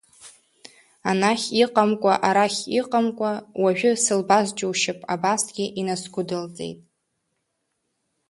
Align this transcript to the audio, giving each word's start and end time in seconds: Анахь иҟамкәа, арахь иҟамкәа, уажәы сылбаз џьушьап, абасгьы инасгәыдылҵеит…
Анахь 1.09 1.47
иҟамкәа, 1.63 2.13
арахь 2.27 2.61
иҟамкәа, 2.79 3.31
уажәы 3.61 3.91
сылбаз 4.03 4.47
џьушьап, 4.57 4.99
абасгьы 5.13 5.65
инасгәыдылҵеит… 5.79 6.79